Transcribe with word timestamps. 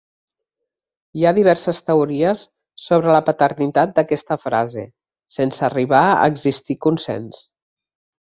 Hi 1.17 1.25
ha 1.25 1.33
diverses 1.39 1.81
teories 1.89 2.41
sobre 2.85 3.11
la 3.15 3.19
paternitat 3.27 3.93
d'aquesta 3.99 4.39
frase, 4.47 4.87
sense 5.39 5.67
arribar 5.69 6.01
a 6.15 6.27
existir 6.35 6.79
consens. 6.87 7.43